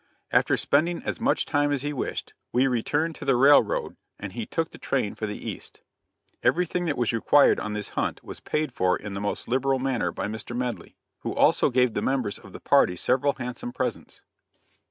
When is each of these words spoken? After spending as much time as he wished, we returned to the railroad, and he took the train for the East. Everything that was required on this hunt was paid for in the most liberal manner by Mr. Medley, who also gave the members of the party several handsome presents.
After 0.31 0.57
spending 0.57 1.03
as 1.03 1.21
much 1.21 1.45
time 1.45 1.71
as 1.71 1.83
he 1.83 1.93
wished, 1.93 2.33
we 2.51 2.65
returned 2.65 3.13
to 3.17 3.23
the 3.25 3.35
railroad, 3.35 3.97
and 4.17 4.33
he 4.33 4.47
took 4.47 4.71
the 4.71 4.79
train 4.79 5.13
for 5.13 5.27
the 5.27 5.37
East. 5.37 5.81
Everything 6.41 6.85
that 6.85 6.97
was 6.97 7.13
required 7.13 7.59
on 7.59 7.73
this 7.73 7.89
hunt 7.89 8.23
was 8.23 8.39
paid 8.39 8.71
for 8.71 8.97
in 8.97 9.13
the 9.13 9.21
most 9.21 9.47
liberal 9.47 9.77
manner 9.77 10.11
by 10.11 10.25
Mr. 10.25 10.55
Medley, 10.57 10.95
who 11.19 11.35
also 11.35 11.69
gave 11.69 11.93
the 11.93 12.01
members 12.01 12.39
of 12.39 12.51
the 12.51 12.59
party 12.59 12.95
several 12.95 13.33
handsome 13.33 13.71
presents. 13.71 14.23